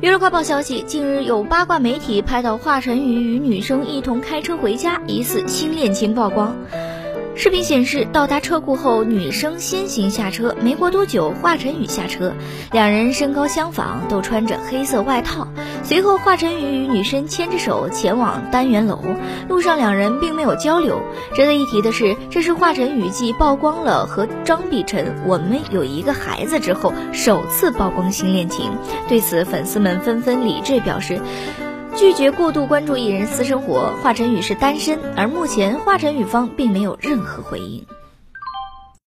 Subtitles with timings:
[0.00, 6.54] 娱乐快报消息，近日有八卦媒体拍到华晨宇与女生一同开车回家，疑似新恋情曝光。
[7.38, 10.56] 视频显示，到达车库后，女生先行下车。
[10.62, 12.32] 没过多久，华晨宇下车，
[12.72, 15.46] 两人身高相仿，都穿着黑色外套。
[15.84, 19.02] 随后，华晨宇与女生牵着手前往单元楼。
[19.50, 20.98] 路上，两人并没有交流。
[21.34, 28.72] 值得一提的是，这是华晨宇继曝光了和张碧晨“我们有一个孩子”之后，首次曝光新恋情。
[29.08, 31.20] 对此，粉丝们纷纷理智表示。
[31.96, 37.86] 拒绝过度关注艺人私生活，华晨宇是单身，而目前华晨宇方并没有任何回应。